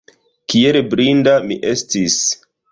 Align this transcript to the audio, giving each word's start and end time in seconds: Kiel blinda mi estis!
Kiel 0.53 0.79
blinda 0.95 1.37
mi 1.45 1.61
estis! 1.75 2.19